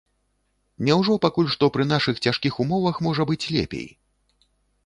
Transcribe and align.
Няўжо 0.87 1.17
пакуль 1.25 1.51
што 1.55 1.69
пры 1.75 1.87
нашых 1.93 2.15
цяжкіх 2.29 2.53
умовах 2.65 2.95
можа 3.09 3.23
быць 3.33 3.41
лепей? 3.55 3.87